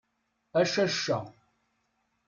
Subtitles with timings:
[0.61, 1.21] A cacca!